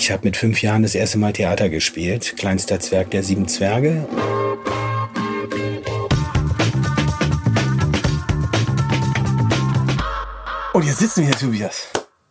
Ich 0.00 0.10
habe 0.10 0.24
mit 0.24 0.38
fünf 0.38 0.62
Jahren 0.62 0.82
das 0.82 0.94
erste 0.94 1.18
Mal 1.18 1.34
Theater 1.34 1.68
gespielt. 1.68 2.34
Kleinster 2.38 2.80
Zwerg 2.80 3.10
der 3.10 3.22
sieben 3.22 3.46
Zwerge. 3.48 4.08
Und 10.72 10.86
jetzt 10.86 11.00
sitzen 11.00 11.20
wir 11.20 11.26
hier, 11.26 11.36
Tobias. 11.36 11.88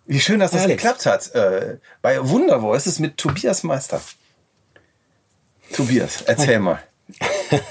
Wie 0.08 0.20
schön, 0.20 0.40
dass 0.40 0.50
das 0.50 0.64
Alex. 0.64 0.82
geklappt 0.82 1.06
hat. 1.06 1.36
Äh, 1.36 1.78
bei 2.02 2.28
Wundervoice 2.28 2.88
ist 2.88 3.00
mit 3.00 3.18
Tobias 3.18 3.62
Meister. 3.62 4.02
Tobias, 5.72 6.24
erzähl 6.24 6.60
mal. 6.60 6.84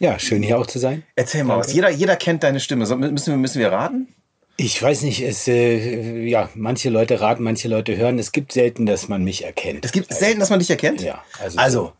Ja, 0.00 0.18
schön 0.18 0.42
hier 0.42 0.58
auch 0.58 0.66
zu 0.66 0.78
sein. 0.80 1.04
Erzähl 1.14 1.44
mal 1.44 1.56
was. 1.56 1.72
Jeder, 1.72 1.88
jeder 1.88 2.16
kennt 2.16 2.42
deine 2.42 2.58
Stimme. 2.58 2.84
So, 2.84 2.96
müssen, 2.96 3.32
wir, 3.32 3.36
müssen 3.38 3.60
wir 3.60 3.70
raten? 3.70 4.12
Ich 4.56 4.80
weiß 4.80 5.02
nicht, 5.02 5.20
es, 5.20 5.48
äh, 5.48 6.24
ja, 6.26 6.48
manche 6.54 6.88
Leute 6.90 7.20
raten, 7.20 7.42
manche 7.42 7.66
Leute 7.68 7.96
hören. 7.96 8.18
Es 8.20 8.30
gibt 8.30 8.52
selten, 8.52 8.86
dass 8.86 9.08
man 9.08 9.24
mich 9.24 9.44
erkennt. 9.44 9.84
Es 9.84 9.90
gibt 9.92 10.12
selten, 10.14 10.38
dass 10.40 10.50
man 10.50 10.60
dich 10.60 10.70
erkennt. 10.70 11.00
Ja, 11.02 11.24
also, 11.42 11.58
Also, 11.58 11.92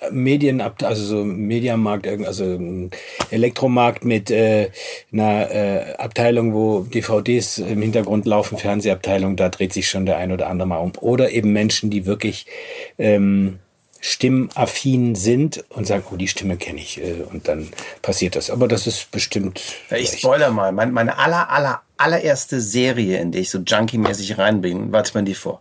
so 0.00 0.10
Medien, 0.12 0.60
also 0.62 1.04
so 1.04 1.24
Mediamarkt, 1.24 2.06
irgend- 2.06 2.26
also 2.26 2.44
ein 2.44 2.90
Elektromarkt 3.30 4.04
mit 4.06 4.30
äh, 4.30 4.70
einer 5.12 5.50
äh, 5.50 5.94
Abteilung, 5.98 6.54
wo 6.54 6.80
DVDs 6.80 7.58
im 7.58 7.82
Hintergrund 7.82 8.24
laufen, 8.24 8.56
Fernsehabteilung, 8.56 9.36
da 9.36 9.48
dreht 9.50 9.72
sich 9.74 9.90
schon 9.90 10.06
der 10.06 10.16
ein 10.16 10.32
oder 10.32 10.48
andere 10.48 10.68
mal 10.68 10.78
um. 10.78 10.92
Oder 11.00 11.30
eben 11.32 11.52
Menschen, 11.52 11.90
die 11.90 12.06
wirklich 12.06 12.46
ähm, 12.96 13.58
stimmaffin 14.00 15.14
sind 15.14 15.64
und 15.70 15.86
sagen, 15.86 16.04
oh, 16.10 16.16
die 16.16 16.28
Stimme 16.28 16.56
kenne 16.56 16.80
ich. 16.80 17.02
Äh, 17.02 17.24
und 17.30 17.48
dann 17.48 17.68
passiert 18.00 18.34
das. 18.36 18.48
Aber 18.50 18.66
das 18.68 18.86
ist 18.86 19.10
bestimmt. 19.10 19.60
ich 19.94 20.10
spoiler 20.20 20.50
mal. 20.50 20.72
Mein, 20.72 20.92
meine 20.92 21.18
aller, 21.18 21.50
aller, 21.50 21.82
allererste 21.98 22.60
Serie, 22.60 23.20
in 23.20 23.32
die 23.32 23.40
ich 23.40 23.50
so 23.50 23.58
junkie-mäßig 23.58 24.38
reinbringe, 24.38 24.92
warte 24.92 25.14
mal 25.14 25.24
die 25.24 25.34
vor. 25.34 25.60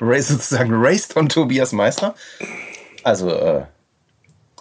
Race, 0.00 0.28
sozusagen 0.28 0.70
Raced 0.72 1.16
on 1.16 1.28
Tobias 1.28 1.72
Meister. 1.72 2.14
Also, 3.02 3.30
äh, 3.30 3.64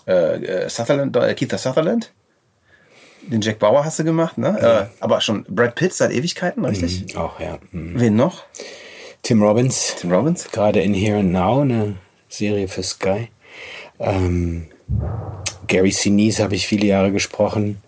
äh, 0.05 0.69
Sutherland, 0.69 1.15
äh, 1.15 1.33
Keith 1.33 1.57
Sutherland. 1.57 2.11
Den 3.21 3.41
Jack 3.41 3.59
Bauer 3.59 3.85
hast 3.85 3.99
du 3.99 4.03
gemacht, 4.03 4.37
ne? 4.37 4.89
Äh, 4.99 5.03
aber 5.03 5.21
schon 5.21 5.45
Brad 5.47 5.75
Pitt 5.75 5.93
seit 5.93 6.11
Ewigkeiten, 6.11 6.65
richtig? 6.65 7.15
Auch, 7.15 7.39
ja. 7.39 7.59
Hm. 7.71 7.99
Wen 7.99 8.15
noch? 8.15 8.43
Tim 9.21 9.43
Robbins. 9.43 9.95
Tim 9.99 10.11
Robbins? 10.11 10.49
gerade 10.51 10.81
in 10.81 10.95
Here 10.95 11.19
and 11.19 11.31
Now, 11.31 11.61
eine 11.61 11.97
Serie 12.29 12.67
für 12.67 12.81
Sky. 12.81 13.29
Ähm, 13.99 14.67
Gary 15.67 15.91
Sinise 15.91 16.43
habe 16.43 16.55
ich 16.55 16.65
viele 16.65 16.87
Jahre 16.87 17.11
gesprochen. 17.11 17.81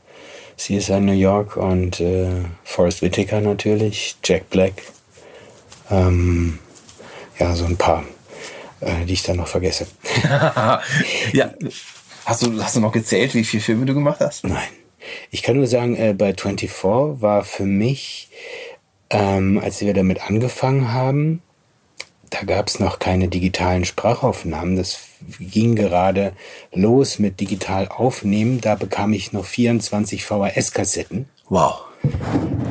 Sie 0.56 0.76
ist 0.76 0.90
in 0.90 1.06
New 1.06 1.14
York 1.14 1.58
und 1.58 2.00
äh, 2.00 2.28
Forrest 2.64 3.02
Whitaker 3.02 3.42
natürlich, 3.42 4.16
Jack 4.24 4.50
Black. 4.50 4.74
Ähm, 5.90 6.60
ja, 7.40 7.56
so 7.56 7.66
ein 7.66 7.78
paar, 7.78 8.04
äh, 8.80 9.06
die 9.06 9.14
ich 9.14 9.24
dann 9.24 9.38
noch 9.38 9.48
vergesse. 9.48 9.88
ja. 11.34 11.54
Hast 12.26 12.42
du, 12.42 12.64
hast 12.64 12.76
du 12.76 12.80
noch 12.80 12.94
gezählt, 12.94 13.34
wie 13.34 13.44
viele 13.44 13.62
Filme 13.64 13.86
du 13.86 13.94
gemacht 13.94 14.20
hast? 14.22 14.46
Nein. 14.46 14.70
Ich 15.30 15.44
kann 15.44 15.58
nur 15.58 15.68
sagen, 15.68 15.98
äh, 15.98 16.14
bei 16.14 16.34
24 16.34 16.72
war 16.84 17.44
für 17.44 17.66
mich, 17.66 18.30
ähm, 19.10 19.60
als 19.62 19.82
wir 19.82 19.94
damit 19.94 20.22
angefangen 20.30 20.94
haben, 20.94 21.42
da 22.34 22.44
gab 22.46 22.68
es 22.68 22.80
noch 22.80 22.98
keine 22.98 23.28
digitalen 23.28 23.86
Sprachaufnahmen. 23.86 24.76
Das 24.76 25.00
ging 25.40 25.76
gerade 25.76 26.34
los 26.74 27.20
mit 27.20 27.40
digital 27.40 27.88
aufnehmen. 27.88 28.60
Da 28.60 28.74
bekam 28.76 29.14
ich 29.14 29.34
noch 29.34 29.46
24 29.46 30.26
VHS-Kassetten 30.26 31.26
Wow. 31.50 31.82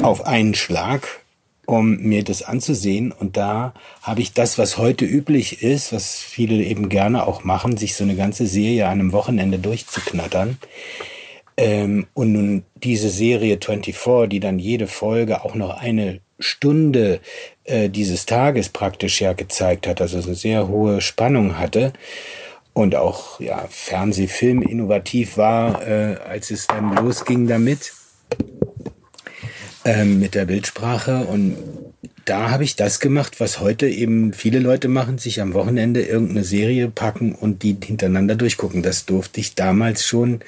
auf 0.03 0.27
einen 0.27 0.55
Schlag, 0.55 1.21
um 1.67 1.99
mir 1.99 2.25
das 2.25 2.43
anzusehen. 2.43 3.13
Und 3.13 3.37
da 3.37 3.73
habe 4.01 4.21
ich 4.21 4.33
das, 4.33 4.59
was 4.59 4.79
heute 4.79 5.05
üblich 5.05 5.63
ist, 5.63 5.93
was 5.93 6.17
viele 6.17 6.57
eben 6.57 6.89
gerne 6.89 7.27
auch 7.27 7.45
machen, 7.45 7.77
sich 7.77 7.95
so 7.95 8.03
eine 8.03 8.17
ganze 8.17 8.47
Serie 8.49 8.87
an 8.87 8.99
einem 8.99 9.13
Wochenende 9.13 9.61
durchzuknattern. 9.61 10.59
Ähm, 11.57 12.07
und 12.15 12.33
nun 12.33 12.65
diese 12.75 13.11
Serie 13.11 13.59
24, 13.63 14.29
die 14.29 14.41
dann 14.41 14.59
jede 14.59 14.89
Folge 14.89 15.45
auch 15.45 15.55
noch 15.55 15.79
eine 15.79 16.21
Stunde 16.43 17.21
äh, 17.65 17.89
dieses 17.89 18.27
Tages 18.27 18.69
praktisch 18.69 19.21
ja 19.21 19.33
gezeigt 19.33 19.87
hat, 19.87 20.01
also 20.01 20.19
eine 20.19 20.35
sehr 20.35 20.69
hohe 20.69 21.01
Spannung 21.01 21.59
hatte 21.59 21.93
und 22.73 22.95
auch 22.95 23.41
ja 23.41 23.67
Fernsehfilm 23.69 24.63
innovativ 24.63 25.37
war, 25.37 25.87
äh, 25.87 26.17
als 26.29 26.51
es 26.51 26.67
dann 26.67 26.95
losging 26.97 27.47
damit 27.47 27.93
ähm, 29.85 30.19
mit 30.21 30.35
der 30.35 30.45
Bildsprache 30.45 31.25
und 31.25 31.57
da 32.25 32.51
habe 32.51 32.65
ich 32.65 32.77
das 32.77 33.01
gemacht, 33.01 33.41
was 33.41 33.61
heute 33.61 33.89
eben 33.89 34.33
viele 34.33 34.61
Leute 34.61 34.89
machen, 34.89 35.19
sich 35.19 35.41
am 35.41 35.55
Wochenende 35.55 36.03
irgendeine 36.03 36.45
Serie 36.45 36.89
packen 36.89 37.35
und 37.35 37.63
die 37.63 37.77
hintereinander 37.83 38.37
durchgucken. 38.37 38.83
Das 38.83 39.07
durfte 39.07 39.41
ich 39.41 39.55
damals 39.55 40.07
schon, 40.07 40.41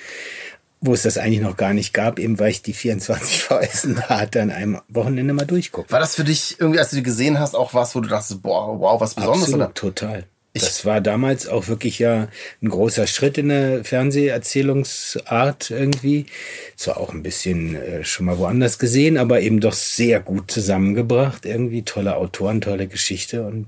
wo 0.84 0.92
es 0.92 1.02
das 1.02 1.16
eigentlich 1.16 1.40
noch 1.40 1.56
gar 1.56 1.72
nicht 1.72 1.94
gab, 1.94 2.18
eben 2.18 2.38
weil 2.38 2.50
ich 2.50 2.60
die 2.60 2.74
24 2.74 3.42
VS 3.42 3.88
hatte, 4.08 4.42
an 4.42 4.50
einem 4.50 4.80
Wochenende 4.88 5.32
mal 5.32 5.46
durchgucken. 5.46 5.90
War 5.90 6.00
das 6.00 6.14
für 6.14 6.24
dich 6.24 6.56
irgendwie, 6.58 6.78
als 6.78 6.90
du 6.90 6.96
die 6.96 7.02
gesehen 7.02 7.38
hast, 7.38 7.54
auch 7.54 7.72
was, 7.72 7.94
wo 7.94 8.00
du 8.00 8.08
dachtest, 8.08 8.42
boah, 8.42 8.78
wow, 8.78 9.00
was 9.00 9.14
Besonderes? 9.14 9.42
Absolut, 9.44 9.64
Oder? 9.64 9.74
total. 9.74 10.24
Das 10.52 10.84
war 10.84 11.00
damals 11.00 11.48
auch 11.48 11.66
wirklich 11.66 11.98
ja 11.98 12.28
ein 12.62 12.68
großer 12.68 13.08
Schritt 13.08 13.38
in 13.38 13.48
der 13.48 13.82
Fernseherzählungsart 13.82 15.70
irgendwie. 15.70 16.26
Zwar 16.76 16.98
auch 16.98 17.12
ein 17.12 17.24
bisschen 17.24 17.74
äh, 17.74 18.04
schon 18.04 18.26
mal 18.26 18.38
woanders 18.38 18.78
gesehen, 18.78 19.16
aber 19.18 19.40
eben 19.40 19.58
doch 19.58 19.72
sehr 19.72 20.20
gut 20.20 20.52
zusammengebracht. 20.52 21.44
Irgendwie 21.44 21.82
tolle 21.82 22.14
Autoren, 22.14 22.60
tolle 22.60 22.86
Geschichte. 22.86 23.44
Und 23.44 23.66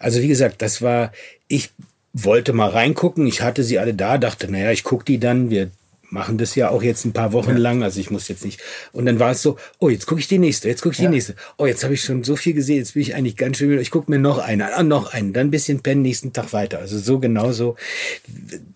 also 0.00 0.20
wie 0.20 0.26
gesagt, 0.26 0.62
das 0.62 0.82
war, 0.82 1.12
ich 1.46 1.70
wollte 2.12 2.52
mal 2.52 2.70
reingucken. 2.70 3.28
Ich 3.28 3.42
hatte 3.42 3.62
sie 3.62 3.78
alle 3.78 3.94
da, 3.94 4.18
dachte, 4.18 4.50
naja, 4.50 4.72
ich 4.72 4.82
gucke 4.82 5.04
die 5.04 5.20
dann. 5.20 5.50
Wir 5.50 5.70
machen 6.16 6.38
das 6.38 6.54
ja 6.54 6.70
auch 6.70 6.82
jetzt 6.82 7.04
ein 7.04 7.12
paar 7.12 7.32
Wochen 7.32 7.56
lang, 7.56 7.82
also 7.82 8.00
ich 8.00 8.10
muss 8.10 8.26
jetzt 8.28 8.44
nicht. 8.44 8.60
Und 8.92 9.06
dann 9.06 9.18
war 9.20 9.30
es 9.32 9.42
so, 9.42 9.58
oh, 9.78 9.88
jetzt 9.90 10.06
gucke 10.06 10.20
ich 10.20 10.28
die 10.28 10.38
nächste, 10.38 10.68
jetzt 10.68 10.82
gucke 10.82 10.94
ich 10.94 10.98
die 10.98 11.08
nächste. 11.08 11.36
Oh, 11.58 11.66
jetzt 11.66 11.84
habe 11.84 11.94
ich 11.94 12.02
schon 12.02 12.24
so 12.24 12.34
viel 12.36 12.54
gesehen, 12.54 12.78
jetzt 12.78 12.94
bin 12.94 13.02
ich 13.02 13.14
eigentlich 13.14 13.36
ganz 13.36 13.58
schön 13.58 13.68
müde. 13.68 13.82
Ich 13.82 13.90
gucke 13.90 14.10
mir 14.10 14.18
noch 14.18 14.38
eine, 14.38 14.74
ah, 14.74 14.82
noch 14.82 15.12
einen, 15.12 15.32
dann 15.32 15.48
ein 15.48 15.50
bisschen 15.50 15.80
pennen, 15.80 16.02
nächsten 16.02 16.32
Tag 16.32 16.52
weiter. 16.52 16.78
Also 16.78 16.98
so 16.98 17.18
genauso. 17.18 17.76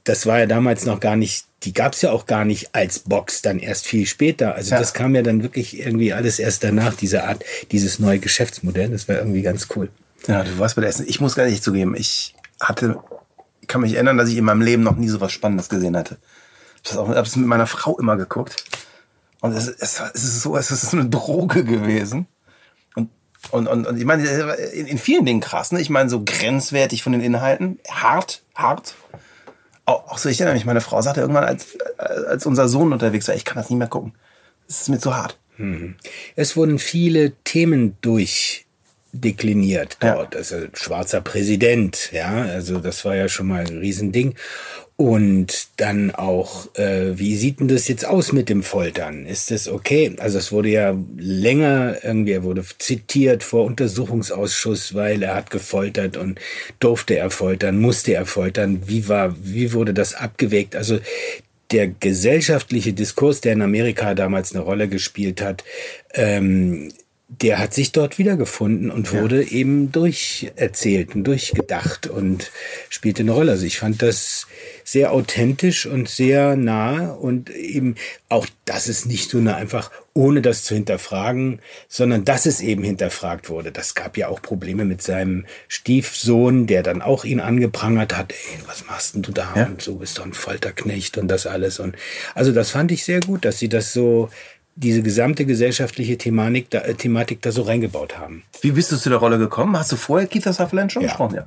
Das 0.05 0.27
war 0.27 0.39
ja 0.39 0.47
damals 0.47 0.85
noch 0.85 1.01
gar 1.01 1.17
nicht, 1.17 1.47
die 1.63 1.73
gab 1.73 1.95
es 1.95 2.03
ja 2.03 2.13
auch 2.13 2.27
gar 2.27 2.45
nicht 2.45 2.75
als 2.75 3.01
Box, 3.01 3.43
dann 3.43 3.59
erst 3.59 3.87
viel 3.87 4.07
später. 4.07 4.55
Also 4.55 4.73
Ja. 4.73 4.79
das 4.79 4.93
kam 4.95 5.15
ja 5.15 5.23
dann 5.23 5.43
wirklich 5.43 5.79
irgendwie 5.79 6.13
alles 6.13 6.39
erst 6.39 6.63
danach, 6.63 6.95
diese 6.95 7.25
Art, 7.25 7.45
dieses 7.73 7.99
neue 7.99 8.19
Geschäftsmodell. 8.19 8.89
Das 8.91 9.09
war 9.09 9.17
irgendwie 9.17 9.43
ganz 9.43 9.69
cool. 9.75 9.89
Ja, 10.27 10.45
du 10.45 10.59
warst 10.59 10.77
bei 10.77 10.83
der 10.83 10.91
Essen. 10.91 11.07
Ich 11.09 11.21
muss 11.21 11.35
gar 11.35 11.47
nicht 11.47 11.65
zugeben, 11.65 11.95
ich 11.97 12.35
hatte, 12.61 12.99
ich 13.63 13.69
kann 13.69 13.81
mich 13.81 13.95
erinnern, 13.95 14.19
dass 14.19 14.29
ich 14.29 14.37
in 14.37 14.45
meinem 14.45 14.61
Leben 14.61 14.83
noch 14.83 14.97
nie 14.97 15.09
so 15.09 15.21
was 15.21 15.33
Spannendes 15.33 15.69
gesehen 15.71 15.97
hatte. 15.97 16.19
Ich 16.85 16.93
habe 16.95 17.15
das 17.15 17.37
mit 17.37 17.47
meiner 17.47 17.67
Frau 17.67 17.99
immer 17.99 18.17
geguckt. 18.17 18.65
Und 19.41 19.53
es, 19.53 19.69
es, 19.69 20.01
es 20.15 20.25
ist 20.25 20.43
so, 20.43 20.57
es 20.57 20.71
ist 20.71 20.91
so 20.91 20.97
eine 20.99 21.09
Droge 21.09 21.65
gewesen. 21.65 22.27
Und, 22.95 23.09
und, 23.51 23.67
und, 23.69 23.87
und 23.87 23.97
ich 23.99 24.05
meine, 24.05 24.27
in, 24.73 24.87
in 24.87 24.99
vielen 24.99 25.25
Dingen 25.25 25.41
krass, 25.41 25.73
ne? 25.73 25.81
Ich 25.81 25.89
meine, 25.91 26.11
so 26.11 26.23
grenzwertig 26.25 27.03
von 27.03 27.13
den 27.13 27.23
Inhalten, 27.23 27.79
hart, 27.89 28.43
hart. 28.55 28.95
Auch, 29.87 30.09
auch 30.09 30.19
so, 30.19 30.29
ich 30.29 30.41
erinnere 30.41 30.55
mich, 30.55 30.67
meine 30.67 30.83
Frau 30.83 31.01
sagte 31.01 31.21
irgendwann, 31.23 31.45
als, 31.45 31.69
als 31.99 32.45
unser 32.47 32.69
Sohn 32.69 32.93
unterwegs 32.93 33.29
war, 33.29 33.35
ich 33.35 33.45
kann 33.47 33.57
das 33.57 33.71
nicht 33.71 33.79
mehr 33.79 33.89
gucken. 33.89 34.13
Es 34.69 34.83
ist 34.83 34.89
mir 34.91 34.99
zu 34.99 35.17
hart. 35.17 35.39
Es 36.37 36.57
wurden 36.57 36.79
viele 36.79 37.33
Themen 37.45 37.97
durchdekliniert 38.01 39.99
Ja. 40.03 40.15
dort. 40.15 40.37
Also 40.37 40.57
schwarzer 40.75 41.21
Präsident, 41.21 42.13
ja, 42.13 42.31
also 42.31 42.79
das 42.79 43.05
war 43.05 43.15
ja 43.15 43.29
schon 43.29 43.49
mal 43.49 43.61
ein 43.67 43.79
Riesending. 43.79 44.35
Und 45.01 45.69
dann 45.79 46.11
auch, 46.11 46.75
äh, 46.75 47.19
wie 47.19 47.35
sieht 47.35 47.61
denn 47.61 47.69
das 47.69 47.89
jetzt 47.89 48.05
aus 48.05 48.33
mit 48.33 48.51
dem 48.51 48.63
Foltern? 48.63 49.25
Ist 49.25 49.51
das 49.51 49.67
okay? 49.67 50.15
Also 50.19 50.37
es 50.37 50.53
wurde 50.53 50.69
ja 50.69 50.95
länger 51.17 51.97
irgendwie, 52.05 52.33
er 52.33 52.43
wurde 52.43 52.63
zitiert 52.77 53.43
vor 53.43 53.65
Untersuchungsausschuss, 53.65 54.95
weil 54.95 55.23
er 55.23 55.37
hat 55.37 55.49
gefoltert 55.49 56.19
und 56.19 56.39
durfte 56.81 57.17
er 57.17 57.31
foltern, 57.31 57.81
musste 57.81 58.13
er 58.13 58.27
foltern. 58.27 58.83
Wie 58.89 59.09
war, 59.09 59.35
wie 59.43 59.73
wurde 59.73 59.95
das 59.95 60.13
abgewägt? 60.13 60.77
Also 60.77 60.99
der 61.71 61.89
gesellschaftliche 61.89 62.93
Diskurs, 62.93 63.41
der 63.41 63.55
in 63.55 63.63
Amerika 63.63 64.13
damals 64.15 64.55
eine 64.55 64.63
Rolle 64.63 64.87
gespielt 64.87 65.41
hat, 65.41 65.65
ähm, 66.13 66.93
der 67.39 67.59
hat 67.59 67.73
sich 67.73 67.93
dort 67.93 68.19
wiedergefunden 68.19 68.91
und 68.91 69.13
wurde 69.13 69.45
eben 69.45 69.93
durcherzählt 69.93 71.15
und 71.15 71.23
durchgedacht 71.23 72.09
und 72.09 72.51
spielte 72.89 73.23
eine 73.23 73.31
Rolle. 73.31 73.53
Also 73.53 73.67
ich 73.67 73.79
fand 73.79 74.03
das 74.03 74.49
sehr 74.83 75.13
authentisch 75.13 75.87
und 75.87 76.09
sehr 76.09 76.57
nah 76.57 77.11
und 77.11 77.49
eben 77.51 77.95
auch, 78.29 78.49
dass 78.65 78.89
es 78.89 79.07
nicht 79.07 79.31
so 79.31 79.39
eine 79.39 79.55
einfach 79.55 79.93
ohne 80.13 80.43
das 80.43 80.65
zu 80.65 80.75
hinterfragen, 80.75 81.61
sondern 81.89 82.25
dass 82.25 82.47
es 82.47 82.61
eben 82.61 82.83
hinterfragt 82.83 83.49
wurde. 83.49 83.71
Das 83.71 83.95
gab 83.95 84.17
ja 84.17 84.27
auch 84.27 84.43
Probleme 84.43 84.85
mit 84.85 85.01
seinem 85.01 85.47
Stiefsohn, 85.69 86.67
der 86.67 86.83
dann 86.83 87.01
auch 87.01 87.25
ihn 87.25 87.39
angeprangert 87.39 88.17
hat. 88.17 88.33
Ey, 88.33 88.59
was 88.67 88.87
machst 88.87 89.15
denn 89.15 89.23
du 89.23 89.31
da? 89.31 89.53
Ja. 89.55 89.67
Und 89.67 89.81
so 89.81 89.95
bist 89.95 90.19
doch 90.19 90.27
ein 90.27 90.33
Folterknecht 90.33 91.17
und 91.17 91.29
das 91.29 91.47
alles. 91.47 91.79
Und 91.79 91.95
also 92.35 92.51
das 92.51 92.71
fand 92.71 92.91
ich 92.91 93.05
sehr 93.05 93.21
gut, 93.21 93.45
dass 93.45 93.61
sie 93.61 93.69
das 93.69 93.93
so 93.93 94.31
diese 94.77 95.03
gesamte 95.03 95.45
gesellschaftliche 95.45 96.17
Thematik 96.17 96.71
da, 96.71 96.81
äh, 96.81 96.95
Thematik 96.95 97.43
da 97.43 97.53
so 97.53 97.63
reingebaut 97.63 98.19
haben. 98.19 98.43
Wie 98.63 98.71
bist 98.73 98.91
du 98.93 98.97
zu 98.97 99.09
der 99.09 99.19
Rolle 99.19 99.39
gekommen? 99.39 99.77
Hast 99.79 99.93
du 99.93 99.97
vorher 99.97 100.27
Kiefer 100.29 100.53
Sutherland 100.53 100.93
schon 100.93 101.03
Ja. 101.03 101.09
gesprochen? 101.09 101.37
Ja. 101.37 101.47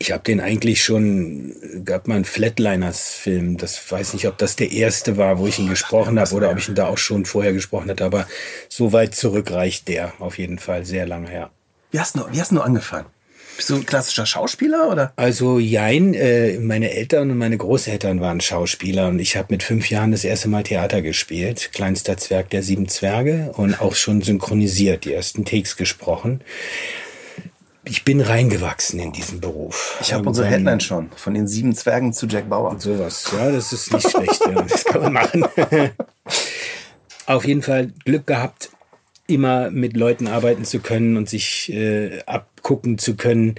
Ich 0.00 0.10
habe 0.10 0.24
den 0.24 0.40
eigentlich 0.40 0.82
schon, 0.82 1.54
gab 1.84 2.08
mal 2.08 2.16
einen 2.16 2.24
Flatliners-Film, 2.24 3.56
das 3.56 3.90
weiß 3.90 4.14
nicht, 4.14 4.26
ob 4.26 4.36
das 4.36 4.56
der 4.56 4.72
erste 4.72 5.16
war, 5.16 5.38
wo 5.38 5.46
ich 5.46 5.58
ihn 5.60 5.68
gesprochen 5.68 6.18
habe 6.18 6.34
oder 6.34 6.50
ob 6.50 6.58
ich 6.58 6.68
ihn 6.68 6.74
da 6.74 6.86
auch 6.88 6.98
schon 6.98 7.24
vorher 7.24 7.52
gesprochen 7.52 7.88
hatte, 7.90 8.04
aber 8.04 8.26
so 8.68 8.92
weit 8.92 9.14
zurück 9.14 9.52
reicht 9.52 9.86
der 9.88 10.12
auf 10.18 10.38
jeden 10.38 10.58
Fall, 10.58 10.84
sehr 10.84 11.06
lange 11.06 11.28
her. 11.28 11.50
Wie 11.92 12.00
hast 12.00 12.16
du, 12.16 12.24
wie 12.32 12.40
hast 12.40 12.50
du 12.50 12.60
angefangen? 12.60 13.06
Bist 13.56 13.70
du 13.70 13.76
ein 13.76 13.86
klassischer 13.86 14.26
Schauspieler 14.26 14.90
oder? 14.90 15.12
Also 15.16 15.58
jein, 15.58 16.12
äh, 16.12 16.58
meine 16.58 16.90
Eltern 16.92 17.30
und 17.30 17.38
meine 17.38 17.56
Großeltern 17.56 18.20
waren 18.20 18.40
Schauspieler 18.40 19.08
und 19.08 19.18
ich 19.18 19.36
habe 19.36 19.48
mit 19.50 19.62
fünf 19.62 19.88
Jahren 19.88 20.12
das 20.12 20.24
erste 20.24 20.48
Mal 20.48 20.62
Theater 20.62 21.00
gespielt, 21.00 21.70
kleinster 21.72 22.18
Zwerg 22.18 22.50
der 22.50 22.62
sieben 22.62 22.88
Zwerge 22.88 23.52
und 23.54 23.80
auch 23.80 23.94
schon 23.94 24.20
synchronisiert, 24.20 25.04
die 25.04 25.14
ersten 25.14 25.44
Takes 25.44 25.76
gesprochen. 25.76 26.42
Ich 27.88 28.04
bin 28.04 28.20
reingewachsen 28.20 28.98
in 28.98 29.12
diesen 29.12 29.40
Beruf. 29.40 29.96
Ich 30.00 30.12
habe 30.12 30.28
unsere 30.28 30.48
Headline 30.48 30.80
schon. 30.80 31.08
Von 31.14 31.34
den 31.34 31.46
sieben 31.46 31.74
Zwergen 31.74 32.12
zu 32.12 32.26
Jack 32.26 32.48
Bauer. 32.48 32.78
Sowas, 32.80 33.30
ja, 33.32 33.52
das 33.52 33.72
ist 33.72 33.92
nicht 33.92 34.10
schlecht. 34.10 34.40
Ja, 34.44 34.62
das 34.62 34.84
kann 34.84 35.02
man 35.02 35.12
machen. 35.12 35.44
Auf 37.26 37.44
jeden 37.46 37.62
Fall 37.62 37.92
Glück 38.04 38.26
gehabt, 38.26 38.70
immer 39.28 39.70
mit 39.70 39.96
Leuten 39.96 40.26
arbeiten 40.26 40.64
zu 40.64 40.80
können 40.80 41.16
und 41.16 41.28
sich 41.28 41.72
äh, 41.72 42.18
abgucken 42.66 42.98
zu 42.98 43.14
können. 43.14 43.54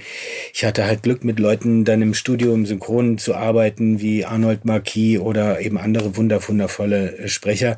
Ich 0.53 0.65
hatte 0.65 0.85
halt 0.85 1.03
Glück, 1.03 1.23
mit 1.23 1.39
Leuten 1.39 1.85
dann 1.85 2.01
im 2.01 2.13
Studio 2.13 2.53
im 2.53 2.65
Synchron 2.65 3.17
zu 3.17 3.35
arbeiten, 3.35 4.01
wie 4.01 4.25
Arnold 4.25 4.65
Marquis 4.65 5.19
oder 5.19 5.61
eben 5.61 5.77
andere 5.77 6.17
wunder 6.17 6.45
wundervolle 6.45 7.17
äh, 7.17 7.27
Sprecher. 7.29 7.77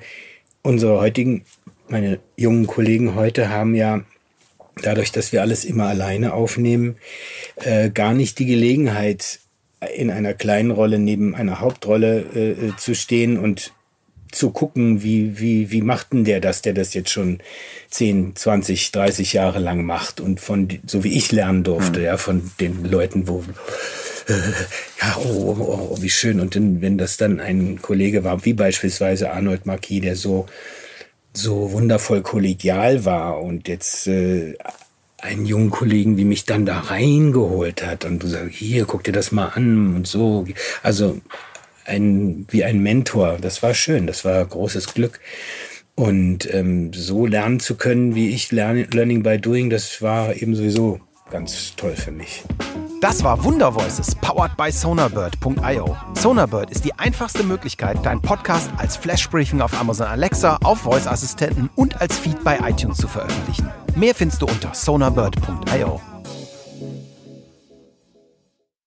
Unsere 0.64 1.00
heutigen, 1.00 1.44
meine 1.88 2.20
jungen 2.36 2.66
Kollegen 2.66 3.14
heute 3.14 3.50
haben 3.50 3.76
ja 3.76 4.02
dadurch, 4.82 5.12
dass 5.12 5.32
wir 5.32 5.42
alles 5.42 5.66
immer 5.66 5.86
alleine 5.86 6.34
aufnehmen, 6.34 6.96
äh, 7.58 7.92
gar 7.92 8.14
nicht 8.14 8.40
die 8.40 8.46
Gelegenheit, 8.46 9.40
in 9.96 10.12
einer 10.12 10.34
kleinen 10.34 10.72
Rolle 10.72 11.00
neben 11.00 11.36
einer 11.36 11.62
Hauptrolle 11.62 12.26
äh, 12.36 12.50
äh, 12.50 12.76
zu 12.76 12.96
stehen 12.96 13.38
und 13.38 13.72
zu 14.32 14.52
gucken, 14.52 15.04
wie, 15.04 15.40
wie, 15.40 15.72
wie 15.72 15.82
macht 15.82 16.14
denn 16.14 16.24
der 16.24 16.40
das, 16.40 16.62
der 16.62 16.74
das 16.74 16.94
jetzt 16.94 17.10
schon 17.10 17.40
10, 17.90 18.36
20, 18.36 18.92
30 18.92 19.34
Jahre 19.34 19.60
lang 19.60 19.84
macht 19.84 20.20
und 20.20 20.40
von, 20.40 20.68
so 20.86 21.04
wie 21.04 21.18
ich 21.18 21.32
lernen 21.32 21.64
durfte, 21.64 22.02
ja, 22.02 22.18
von 22.18 22.52
den 22.60 22.86
Leuten, 22.86 23.28
wo, 23.28 23.44
äh, 24.28 24.34
ja, 25.02 25.18
oh, 25.18 25.56
oh, 25.60 25.90
oh, 25.92 25.98
wie 26.02 26.10
schön. 26.10 26.40
Und 26.40 26.56
dann, 26.56 26.82
wenn 26.82 26.98
das 26.98 27.18
dann 27.18 27.40
ein 27.40 27.82
Kollege 27.82 28.24
war, 28.24 28.46
wie 28.46 28.54
beispielsweise 28.54 29.32
Arnold 29.32 29.66
Marquis, 29.66 30.02
der 30.02 30.16
so, 30.16 30.46
so 31.34 31.72
wundervoll 31.72 32.22
kollegial 32.22 33.06
war 33.06 33.42
und 33.42 33.68
jetzt 33.68 34.08
äh, 34.08 34.56
einen 35.18 35.46
jungen 35.46 35.70
Kollegen 35.70 36.18
wie 36.18 36.26
mich 36.26 36.46
dann 36.46 36.66
da 36.66 36.80
reingeholt 36.80 37.86
hat 37.86 38.06
und 38.06 38.24
du 38.24 38.28
sagst, 38.28 38.56
hier, 38.56 38.86
guck 38.86 39.04
dir 39.04 39.12
das 39.12 39.32
mal 39.32 39.48
an 39.48 39.96
und 39.96 40.08
so. 40.08 40.46
Also 40.82 41.20
ein, 41.90 42.46
wie 42.50 42.64
ein 42.64 42.80
Mentor, 42.80 43.38
das 43.42 43.62
war 43.64 43.74
schön, 43.74 44.08
das 44.08 44.24
war 44.24 44.44
großes 44.46 44.94
Glück. 44.94 45.20
Und 45.96 46.52
ähm, 46.54 46.94
so 46.94 47.26
lernen 47.26 47.60
zu 47.60 47.76
können, 47.76 48.16
wie 48.16 48.30
ich 48.30 48.52
lerne, 48.52 48.84
Learning 48.94 49.22
by 49.22 49.38
Doing, 49.38 49.70
das 49.70 50.02
war 50.02 50.34
eben 50.34 50.56
sowieso 50.56 51.02
ganz 51.30 51.76
toll 51.76 51.96
für 51.96 52.12
mich. 52.12 52.44
Das 53.02 53.24
war 53.24 53.44
Wunder 53.44 53.74
Voices, 53.74 54.16
powered 54.16 54.56
by 54.58 54.72
Sonarbird.io. 54.72 55.98
Sonarbird 56.16 56.70
ist 56.72 56.84
die 56.86 56.94
einfachste 56.94 57.44
Möglichkeit, 57.44 58.06
deinen 58.06 58.22
Podcast 58.22 58.70
als 58.78 58.98
Flashbriefing 58.98 59.62
auf 59.62 59.80
Amazon 59.80 60.08
Alexa, 60.08 60.58
auf 60.64 60.80
Voice-Assistenten 60.80 61.70
und 61.76 62.02
als 62.02 62.18
Feed 62.18 62.44
bei 62.44 62.60
iTunes 62.60 62.98
zu 62.98 63.08
veröffentlichen. 63.08 63.70
Mehr 63.96 64.16
findest 64.16 64.42
du 64.42 64.48
unter 64.48 64.74
sonarbird.io. 64.74 66.02